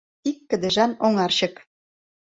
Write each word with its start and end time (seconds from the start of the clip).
Ик 0.29 0.37
кыдежан 0.49 0.91
оҥарчык 1.05 1.55